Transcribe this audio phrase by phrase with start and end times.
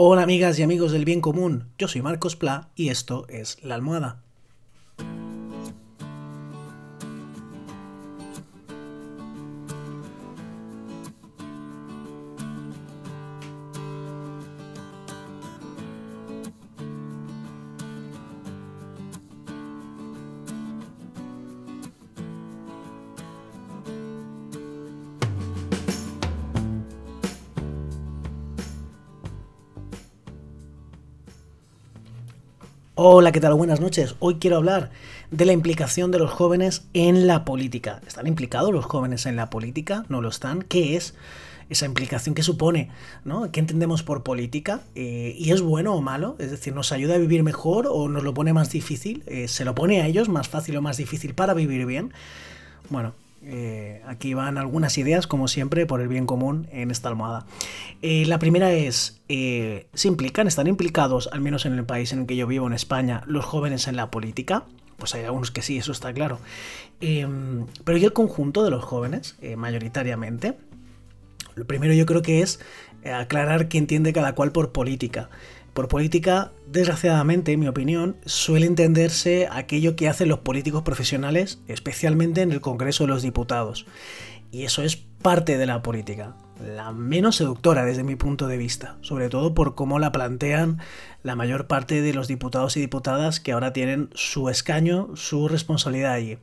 [0.00, 3.74] Hola amigas y amigos del bien común, yo soy Marcos Pla y esto es La
[3.74, 4.22] Almohada.
[33.00, 33.54] Hola, ¿qué tal?
[33.54, 34.16] Buenas noches.
[34.18, 34.90] Hoy quiero hablar
[35.30, 38.00] de la implicación de los jóvenes en la política.
[38.04, 40.04] ¿Están implicados los jóvenes en la política?
[40.08, 40.62] ¿No lo están?
[40.62, 41.14] ¿Qué es
[41.70, 42.34] esa implicación?
[42.34, 42.90] ¿Qué supone?
[43.24, 43.52] ¿no?
[43.52, 44.80] ¿Qué entendemos por política?
[44.96, 46.34] Eh, ¿Y es bueno o malo?
[46.40, 49.22] Es decir, ¿nos ayuda a vivir mejor o nos lo pone más difícil?
[49.26, 52.12] Eh, ¿Se lo pone a ellos más fácil o más difícil para vivir bien?
[52.90, 57.46] Bueno, eh, aquí van algunas ideas, como siempre, por el bien común en esta almohada.
[58.02, 62.20] Eh, la primera es, eh, ¿se implican, están implicados, al menos en el país en
[62.20, 64.64] el que yo vivo, en España, los jóvenes en la política?
[64.96, 66.40] Pues hay algunos que sí, eso está claro.
[67.00, 70.58] Em, pero ¿y el conjunto de los jóvenes, mayoritariamente?
[71.54, 72.60] Lo primero yo creo que es
[73.04, 75.30] aclarar qué entiende cada cual por política.
[75.78, 82.42] Por política, desgraciadamente, en mi opinión, suele entenderse aquello que hacen los políticos profesionales, especialmente
[82.42, 83.86] en el Congreso de los Diputados.
[84.50, 88.96] Y eso es parte de la política la menos seductora desde mi punto de vista,
[89.00, 90.78] sobre todo por cómo la plantean
[91.22, 96.12] la mayor parte de los diputados y diputadas que ahora tienen su escaño, su responsabilidad
[96.12, 96.38] allí.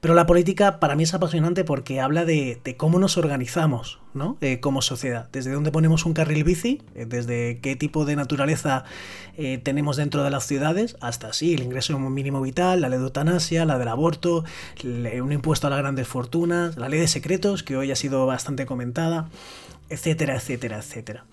[0.00, 4.38] Pero la política para mí es apasionante porque habla de, cómo nos organizamos ¿no?
[4.40, 8.84] Eh, como sociedad, desde dónde ponemos un carril bici, eh, desde qué tipo de naturaleza
[9.36, 13.04] eh, tenemos dentro de las ciudades, hasta sí, el ingreso mínimo vital, la ley de
[13.04, 14.44] eutanasia, la del aborto,
[14.82, 18.66] un impuesto a las grandes fortunas, la ley de secretos, que hoy ha sido bastante
[18.66, 19.28] comentada
[19.90, 21.26] etcétera, etcétera, etcétera.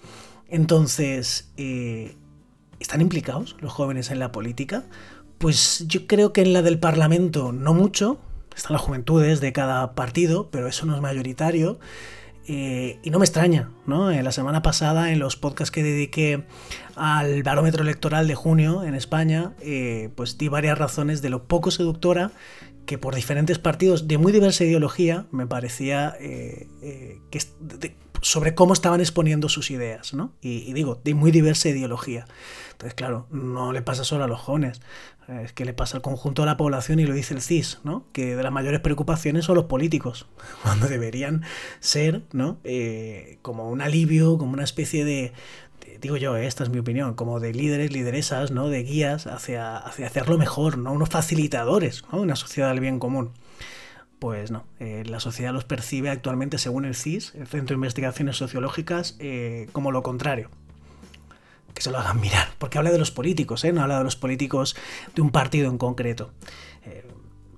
[0.50, 2.16] Entonces, eh,
[2.80, 4.84] ¿están implicados los jóvenes en la política?
[5.38, 8.20] Pues yo creo que en la del Parlamento no mucho,
[8.56, 11.80] están las juventudes de cada partido, pero eso no es mayoritario.
[12.50, 14.10] Eh, y no me extraña, ¿no?
[14.10, 16.46] En la semana pasada, en los podcasts que dediqué
[16.96, 21.72] al barómetro electoral de junio en España, eh, pues di varias razones de lo poco
[21.72, 22.32] seductora
[22.86, 27.38] que por diferentes partidos de muy diversa ideología me parecía que
[28.22, 30.34] sobre cómo estaban exponiendo sus ideas, ¿no?
[30.42, 32.26] Y, digo, de muy diversa ideología.
[32.72, 34.82] Entonces, claro, no le pasa solo a los jóvenes,
[35.28, 38.06] es que le pasa al conjunto de la población y lo dice el CIS, ¿no?
[38.14, 40.28] Que de las mayores preocupaciones son los políticos,
[40.64, 41.44] cuando deberían
[41.80, 42.60] ser, ¿no?
[42.64, 45.34] Eh, como un alivio, como una especie de,
[46.02, 48.70] digo yo, esta es mi opinión, como de líderes, lideresas, ¿no?
[48.70, 50.92] De guías hacia, hacia hacerlo mejor, ¿no?
[50.92, 52.22] Unos facilitadores, ¿no?
[52.22, 53.32] Una sociedad del bien común.
[54.20, 58.36] Pues no, eh, la sociedad los percibe actualmente, según el CIS, el Centro de Investigaciones
[58.36, 60.50] Sociológicas, eh, como lo contrario.
[61.76, 63.72] Que se lo hagan mirar, porque habla de los políticos, ¿eh?
[63.72, 64.76] no habla de los políticos
[65.14, 66.32] de un partido en concreto.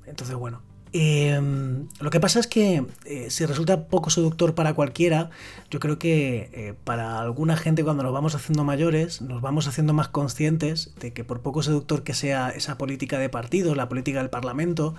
[0.05, 0.61] entonces, bueno,
[0.91, 2.83] em, lo que pasa es que
[3.29, 5.29] si resulta poco seductor para cualquiera,
[5.69, 10.09] yo creo que para alguna gente cuando nos vamos haciendo mayores, nos vamos haciendo más
[10.09, 14.31] conscientes de que por poco seductor que sea esa política de partidos, la política del
[14.31, 14.95] Parlamento,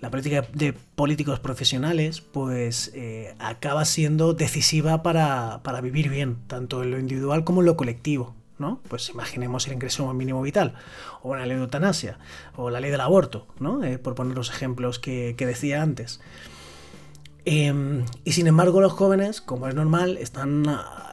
[0.00, 6.90] la política de políticos profesionales pues eh, acaba siendo decisiva para, vivir bien, tanto en
[6.90, 8.34] lo individual como en lo colectivo.
[8.58, 8.80] ¿no?
[8.88, 10.74] Pues imaginemos el ingreso mínimo vital,
[11.22, 12.18] o la ley de eutanasia,
[12.56, 13.84] o la ley del aborto, ¿no?
[13.84, 16.20] Eh, por poner los ejemplos que, decía antes.
[17.44, 20.64] Em, y sin embargo los jóvenes, como es normal, están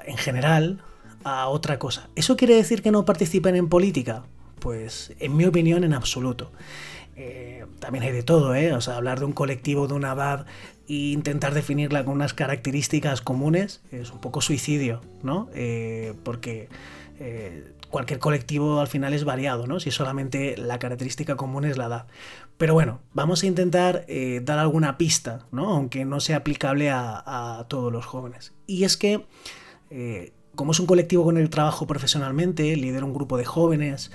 [0.08, 0.82] en general
[1.24, 2.10] a otra cosa.
[2.16, 4.24] ¿Eso quiere decir que no participen en política?
[4.58, 6.52] Pues en mi opinión en absoluto.
[7.16, 8.74] Eh, también hay de todo, ¿eh?
[8.74, 10.46] O sea, hablar de un colectivo de una edad
[10.88, 15.48] e intentar definirla con unas características comunes es un poco suicidio, ¿no?
[15.54, 16.68] Eh, porque
[17.20, 19.80] eh, cualquier colectivo al final es variado, ¿no?
[19.80, 22.08] Si solamente la característica común es la edad.
[22.58, 24.06] Pero bueno, vamos a intentar
[24.44, 25.72] dar alguna pista, ¿no?
[25.72, 28.54] Aunque no sea aplicable a, a todos los jóvenes.
[28.66, 29.26] Y es que,
[30.56, 34.12] como es un colectivo con el trabajo profesionalmente, lidero un grupo de jóvenes,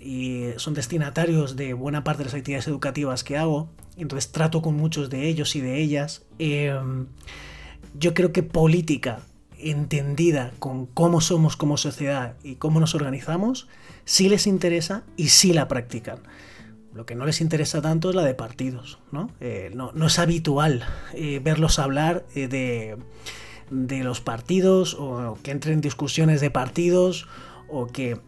[0.00, 4.76] y son destinatarios de buena parte de las actividades educativas que hago, entonces trato con
[4.76, 6.22] muchos de ellos y de ellas.
[6.38, 7.06] Em,
[7.98, 9.20] yo creo que política
[9.58, 13.68] entendida con cómo somos como sociedad y cómo nos organizamos,
[14.04, 16.18] sí les interesa y sí la practican.
[16.94, 19.30] Lo que no les interesa tanto es la de partidos, ¿no?
[19.40, 22.96] Eh, no, es habitual eh, verlos hablar eh, de,
[23.70, 27.28] de los partidos o que entren en discusiones de partidos
[27.68, 28.20] o que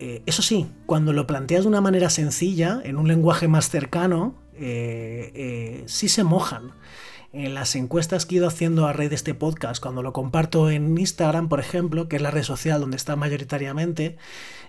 [0.00, 4.34] eh, eso sí, cuando lo planteas de una manera sencilla, en un lenguaje más cercano,
[4.54, 6.72] eh, eh, sí se mojan.
[7.32, 10.70] En las encuestas que he ido haciendo a raíz de este podcast, cuando lo comparto
[10.70, 14.16] en Instagram, por ejemplo, que es la red social donde está mayoritariamente,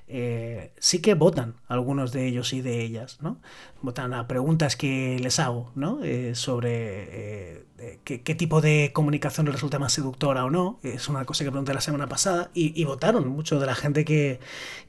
[0.08, 3.40] eh, sí que votan algunos de ellos y de ellas, ¿no?
[3.82, 6.04] Votan a preguntas que les hago, ¿no?
[6.04, 10.80] Eh, sobre eh, qué, tipo de comunicación resulta más seductora o no.
[10.84, 14.40] Es una cosa que pregunté la semana pasada y, votaron mucho de la gente que,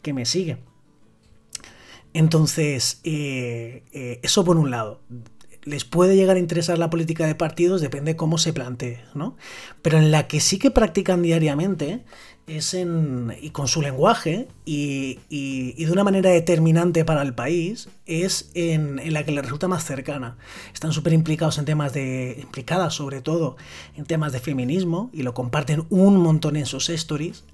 [0.03, 0.59] que me sigue.
[2.15, 5.01] Entonces, eso por un lado
[5.65, 9.37] les puede llegar a interesar la política de partidos, depende cómo se plantee, ¿no?
[9.81, 12.03] Pero en la que sí que practican diariamente
[12.47, 17.89] es en, y con su lenguaje y, y, de una manera determinante para el país,
[18.07, 20.37] es en, en la que les resulta más cercana.
[20.75, 23.57] Están súper implicados en temas de, implicadas sobre todo
[23.97, 27.45] en temas de feminismo y lo comparten un montón en sus stories.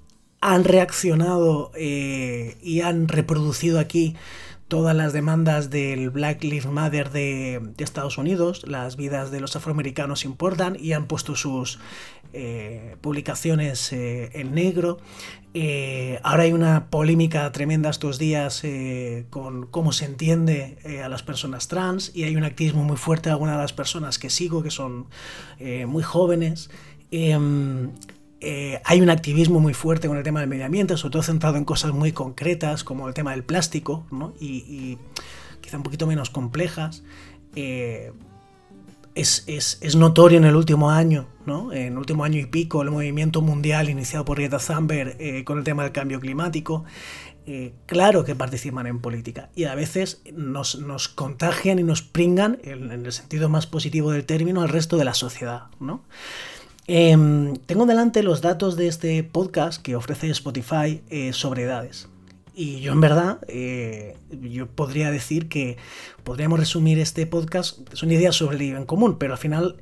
[0.41, 4.15] Han reaccionado eh, y han reproducido aquí
[4.69, 10.23] todas las demandas del Black Lives Matter de, Estados Unidos, las vidas de los afroamericanos
[10.23, 11.79] importan y han puesto sus
[12.33, 14.99] eh, publicaciones eh, en negro.
[15.55, 18.61] Eh, ahora hay una polémica tremenda estos días
[19.31, 23.33] con cómo se entiende a las personas trans y hay un activismo muy fuerte de
[23.33, 25.07] algunas de las personas que sigo que son
[25.87, 26.69] muy jóvenes.
[28.41, 31.57] Eh, hay un activismo muy fuerte con el tema del medio ambiente, sobre todo centrado
[31.57, 34.33] en cosas muy concretas, como el tema del plástico, ¿no?
[34.39, 34.97] y,
[35.61, 37.03] quizá un poquito menos complejas.
[37.55, 38.13] Eh,
[39.15, 41.73] es, es, notorio en el último año, ¿no?
[41.73, 45.57] en el último año y pico, el movimiento mundial iniciado por Greta Thunberg eh, con
[45.57, 46.85] el tema del cambio climático.
[47.87, 52.91] claro que participan en política y a veces nos, nos contagian y nos pringan, en,
[52.91, 55.63] en, el sentido más positivo del término, al resto de la sociedad.
[55.81, 56.03] ¿no?
[56.91, 62.09] Em, tengo delante los datos de este podcast que ofrece Spotify eh, sobre edades.
[62.55, 65.77] Y yo en verdad, eh, yo podría decir que
[66.23, 69.75] podríamos resumir este podcast, son ideas sobre el en común, pero al final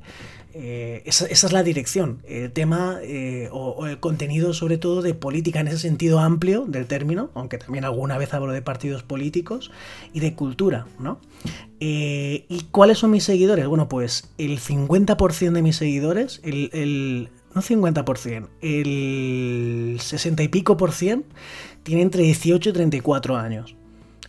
[0.54, 5.60] eh, esa, es la dirección, el tema eh, o, el contenido sobre todo de política
[5.60, 9.70] en ese sentido amplio del término, aunque también alguna vez hablo de partidos políticos,
[10.14, 11.20] y de cultura, ¿no?
[11.80, 13.66] Eh, ¿Y cuáles son mis seguidores?
[13.66, 20.76] Bueno, pues el 50% de mis seguidores, el, el no 50%, el 60 y pico
[20.76, 21.24] por cien,
[21.82, 23.76] tiene entre 18 y 34 años.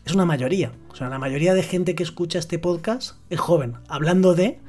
[0.05, 0.73] Es una mayoría.
[0.89, 4.59] O sea, la mayoría de gente que escucha este podcast es joven, hablando de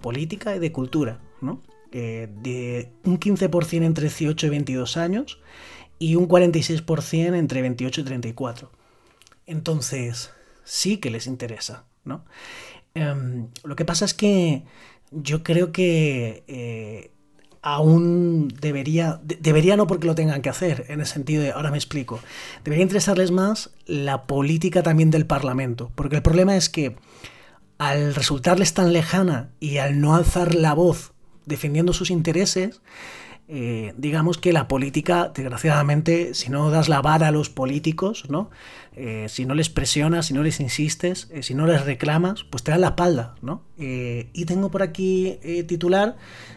[0.00, 1.62] política y de cultura, ¿no?
[1.90, 5.40] de un 15% entre 18 y 22 años
[5.98, 8.70] y un 46% entre 28 y 34.
[9.46, 10.30] Entonces,
[10.64, 12.24] sí que les interesa, ¿no?
[12.94, 14.64] Em, lo que pasa es que
[15.10, 17.10] yo creo que eh,
[17.62, 21.78] aún debería, debería no porque lo tengan que hacer, en el sentido de, ahora me
[21.78, 22.20] explico,
[22.64, 26.96] debería interesarles más la política también del Parlamento, porque el problema es que
[27.78, 31.12] al resultarles tan lejana y al no alzar la voz
[31.46, 32.82] defendiendo sus intereses,
[33.50, 38.50] eh, digamos que la política, desgraciadamente, si no das la vara a los políticos, ¿no?
[38.94, 42.62] Eh, si no les presionas, si no les insistes, eh, si no les reclamas, pues
[42.62, 43.62] te dan la espalda, ¿no?
[43.78, 45.38] y tengo por aquí
[45.68, 46.16] titular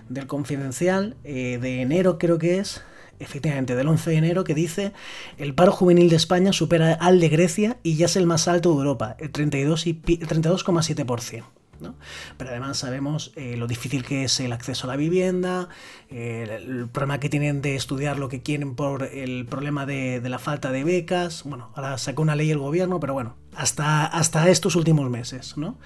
[0.10, 2.82] del Confidencial de enero, creo que es,
[3.22, 4.94] efectivamente, del 11 de enero, que dice
[5.38, 8.72] el paro juvenil de España supera al de Grecia y ya es el más alto
[8.72, 11.44] de Europa, el 32,7%.
[11.82, 11.96] ¿no?
[12.38, 15.68] Pero además sabemos eh, lo difícil que es el acceso a la vivienda,
[16.10, 20.40] eh, el problema que tienen de estudiar lo que quieren por el problema de, la
[20.40, 21.44] falta de becas.
[21.44, 25.78] Bueno, ahora sacó una ley el gobierno, pero bueno, hasta, hasta estos últimos meses, ¿no?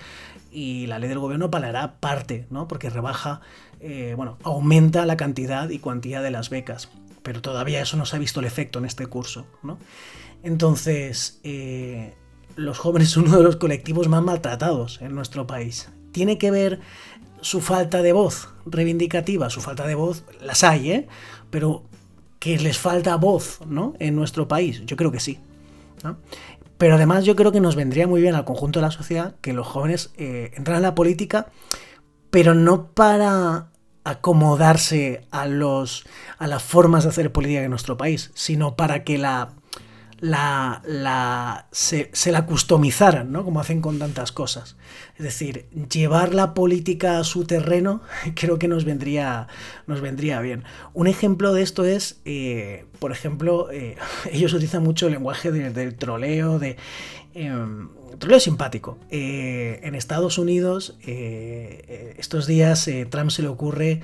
[0.51, 2.68] Y la ley del gobierno palará parte, ¿no?
[2.68, 3.42] Porque rebaja,
[3.80, 6.89] eh, bueno, aumenta la cantidad y cuantía de las becas
[7.25, 9.48] pero todavía eso no se ha visto el efecto en este curso.
[9.63, 9.79] ¿no?
[10.44, 12.13] Entonces, eh,
[12.55, 15.89] los jóvenes son uno de los colectivos más maltratados en nuestro país.
[16.12, 16.82] ¿Tiene que ver
[17.41, 19.50] su falta de voz reivindicativa?
[19.50, 21.08] Su falta de voz, las hay, ¿eh?
[21.50, 21.84] Pero
[22.38, 23.96] que les falta voz ¿no?
[23.98, 25.39] en nuestro país, yo creo que sí.
[26.77, 29.53] Pero además yo creo que nos vendría muy bien al conjunto de la sociedad que
[29.53, 31.48] los jóvenes eh, entraran en la política,
[32.29, 33.72] pero no para
[34.05, 36.05] acomodarse a, los,
[36.38, 39.50] a las formas de hacer política en nuestro país, sino para que la,
[40.19, 43.43] la, la se, la customizaran, ¿no?
[43.43, 44.77] Como hacen con tantas cosas.
[45.17, 48.01] Es decir, llevar la política a su terreno
[48.36, 49.48] creo que nos vendría,
[49.88, 50.63] nos vendría bien.
[50.93, 53.98] Un ejemplo de esto es, eh, por ejemplo, eh,
[54.31, 56.77] ellos utilizan mucho el lenguaje del troleo, de...
[57.34, 58.98] Em, troleo simpático.
[59.10, 64.01] Eh, en Estados Unidos, estos días Trump se le ocurre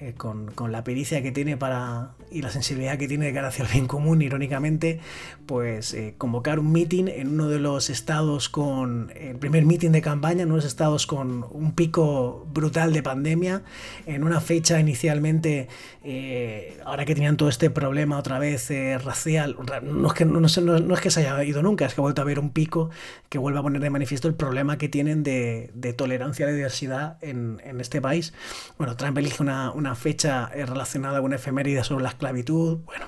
[0.00, 3.64] eh, con, la pericia que tiene para y la sensibilidad que tiene de cara hacia
[3.64, 5.00] el bien común, irónicamente,
[5.46, 10.00] pues eh, convocar un meeting en uno de los estados con el primer meeting de
[10.00, 13.62] campaña, en unos estados con un pico brutal de pandemia,
[14.06, 15.68] en una fecha inicialmente,
[16.04, 18.70] eh, ahora que tenían todo este problema otra vez
[19.02, 22.02] racial, no es, que, no, no, es que se haya ido nunca, es que ha
[22.02, 22.90] vuelto a haber un pico
[23.30, 27.18] que vuelve a poner de manifiesto el problema que tienen de, tolerancia a la diversidad
[27.22, 28.34] en, este país.
[28.76, 33.06] Bueno, Trump elige una fecha eh, relacionada con efeméride sobre la esclavitud, bueno,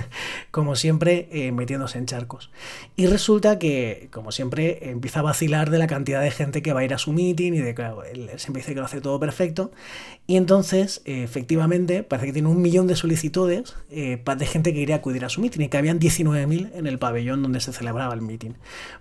[0.50, 2.50] como siempre, eh, metiéndose en charcos.
[2.96, 6.80] Y resulta que, como siempre, empieza a vacilar de la cantidad de gente que va
[6.80, 7.70] a ir a su meeting y de
[8.12, 9.70] él siempre dice que lo hace todo perfecto.
[10.26, 14.96] Y entonces, eh, efectivamente, parece que tiene un millón de solicitudes de gente que iría
[14.96, 18.14] a acudir a su meeting y que habían 19.000 en el pabellón donde se celebraba
[18.14, 18.52] el meeting.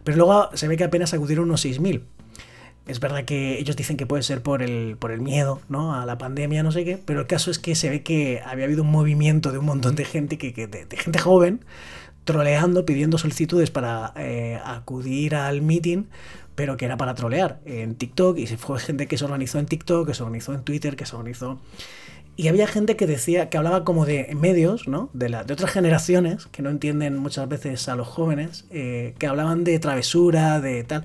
[0.04, 2.02] Pero luego se ve que apenas acudieron unos 6.000.
[2.88, 5.94] Es verdad que ellos dicen que puede ser por el, por el miedo ¿no?
[5.94, 8.66] a la pandemia, no sé qué, pero el caso es que se ve que había
[8.66, 11.64] habido un movimiento de un montón de gente, que, de, gente joven,
[12.24, 16.06] troleando, pidiendo solicitudes para eh, acudir al meeting,
[16.56, 20.08] pero que era para trolear en TikTok, y fue gente que se organizó en TikTok,
[20.08, 21.60] que se organizó en Twitter, que se organizó...
[22.38, 25.10] Y había gente que decía, que hablaba como de medios, ¿no?
[25.14, 29.28] De, la, de otras generaciones, que no entienden muchas veces a los jóvenes, eh, que
[29.28, 31.04] hablaban de travesura, de tal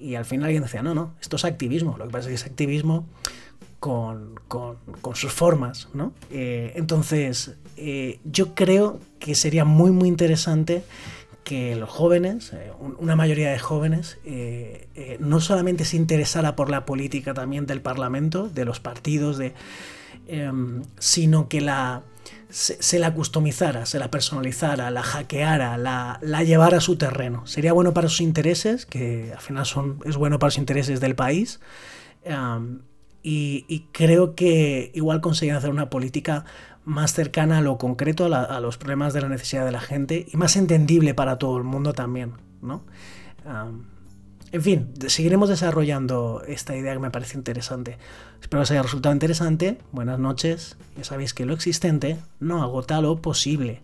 [0.00, 1.96] y al final alguien decía, no, no, esto es activismo.
[1.98, 3.06] Lo que pasa es que es activismo
[3.80, 4.34] con,
[5.14, 6.12] sus formas, ¿no?
[6.30, 10.82] Eh, entonces, eh, yo creo que sería muy, muy interesante
[11.44, 14.18] que los jóvenes, eh, una mayoría de jóvenes,
[15.18, 19.54] no solamente se interesara por la política también del Parlamento, de los partidos, de,
[20.28, 22.02] em, sino que la
[22.50, 27.46] se, la customizara, se la personalizara, la hackeara, la, la, llevara a su terreno.
[27.46, 31.14] Sería bueno para sus intereses, que al final son, es bueno para los intereses del
[31.14, 31.60] país.
[33.22, 36.44] y, creo que igual conseguían hacer una política
[36.84, 40.36] más cercana a lo concreto, a, los problemas de la necesidad de la gente y
[40.36, 42.32] más entendible para todo el mundo también,
[42.62, 42.82] ¿no?
[44.52, 47.98] En fin, seguiremos desarrollando esta idea que me parece interesante.
[48.40, 49.78] Espero que os haya resultado interesante.
[49.92, 50.76] Buenas noches.
[50.96, 53.82] Ya sabéis que lo existente no agota lo posible.